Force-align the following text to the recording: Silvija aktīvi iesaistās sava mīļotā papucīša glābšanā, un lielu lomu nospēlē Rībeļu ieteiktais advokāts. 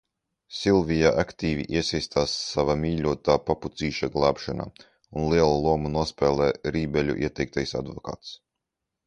Silvija 0.59 1.09
aktīvi 1.23 1.65
iesaistās 1.79 2.33
sava 2.53 2.75
mīļotā 2.85 3.35
papucīša 3.51 4.09
glābšanā, 4.17 4.67
un 5.11 5.29
lielu 5.35 5.61
lomu 5.67 5.93
nospēlē 5.99 6.49
Rībeļu 6.79 7.19
ieteiktais 7.29 7.77
advokāts. 7.85 8.35